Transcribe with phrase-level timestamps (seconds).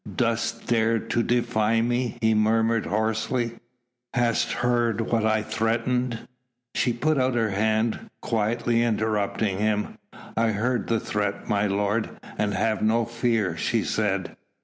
[0.15, 3.59] "Dost dare to defy me...!" he murmured hoarsely,
[4.15, 6.27] "hast heard what I threatened..."
[6.73, 9.99] She put out her hand, quietly interrupting him.
[10.35, 12.09] "I heard the threat, my lord...
[12.35, 14.35] and have no fear," she said.